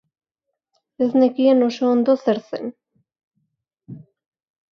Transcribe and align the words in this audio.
Ez 1.05 1.09
nekien 1.23 1.65
oso 1.65 1.85
ondo 1.89 2.15
zer 2.23 2.41
zen. 2.49 2.73